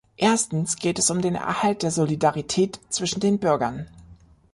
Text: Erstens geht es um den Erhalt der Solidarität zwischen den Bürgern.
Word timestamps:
Erstens 0.17 0.77
geht 0.77 0.97
es 0.97 1.11
um 1.11 1.21
den 1.21 1.35
Erhalt 1.35 1.83
der 1.83 1.91
Solidarität 1.91 2.79
zwischen 2.89 3.19
den 3.19 3.37
Bürgern. 3.37 3.87